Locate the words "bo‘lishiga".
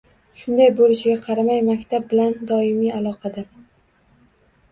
0.77-1.17